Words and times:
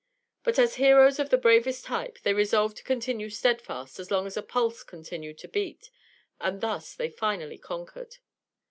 But 0.43 0.57
as 0.57 0.77
heroes 0.77 1.19
of 1.19 1.29
the 1.29 1.37
bravest 1.37 1.85
type 1.85 2.17
they 2.23 2.33
resolved 2.33 2.75
to 2.77 2.83
continue 2.83 3.29
steadfast 3.29 3.99
as 3.99 4.09
long 4.09 4.25
as 4.25 4.35
a 4.35 4.41
pulse 4.41 4.81
continued 4.81 5.37
to 5.37 5.47
beat, 5.47 5.91
and 6.39 6.59
thus 6.59 6.95
they 6.95 7.11
finally 7.11 7.59
conquered. 7.59 8.17